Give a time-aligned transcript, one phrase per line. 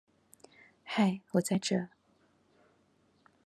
[0.83, 1.89] 嗨我在這